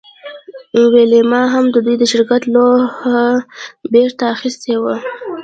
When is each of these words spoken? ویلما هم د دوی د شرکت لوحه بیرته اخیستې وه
ویلما 0.93 1.41
هم 1.53 1.65
د 1.71 1.75
دوی 1.85 1.95
د 1.99 2.03
شرکت 2.11 2.41
لوحه 2.53 3.21
بیرته 3.93 4.23
اخیستې 4.35 4.75
وه 4.81 4.95